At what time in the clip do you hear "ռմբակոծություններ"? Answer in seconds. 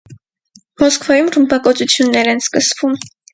1.35-2.31